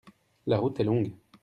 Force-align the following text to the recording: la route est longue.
la 0.47 0.57
route 0.57 0.79
est 0.79 0.83
longue. 0.83 1.11